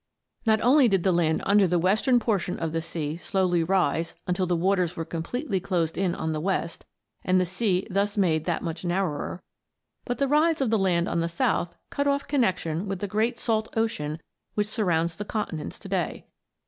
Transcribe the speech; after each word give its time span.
Not 0.47 0.59
only 0.61 0.87
did 0.87 1.03
the 1.03 1.11
land 1.11 1.43
under 1.45 1.67
the 1.67 1.77
western 1.77 2.19
portion 2.19 2.57
of 2.57 2.71
the 2.71 2.81
sea 2.81 3.17
slowly 3.17 3.63
rise 3.63 4.15
until 4.25 4.47
the 4.47 4.55
waters 4.55 4.95
were 4.95 5.05
completely 5.05 5.59
closed 5.59 5.95
in 5.95 6.15
on 6.15 6.31
the 6.31 6.39
west, 6.41 6.87
and 7.23 7.39
the 7.39 7.45
sea 7.45 7.85
thus 7.87 8.17
made 8.17 8.45
that 8.45 8.63
much 8.63 8.83
narrower, 8.83 9.43
but 10.05 10.17
the 10.17 10.27
rise 10.27 10.59
of 10.59 10.71
the 10.71 10.79
land 10.79 11.07
on 11.07 11.19
the 11.19 11.29
south 11.29 11.77
cut 11.91 12.07
off 12.07 12.27
connection 12.27 12.87
with 12.87 12.97
the 12.97 13.07
great 13.07 13.37
salt 13.37 13.71
ocean 13.77 14.19
which 14.55 14.65
surrounds 14.65 15.17
the 15.17 15.23
continents 15.23 15.77
to 15.77 15.87
day. 15.89 16.25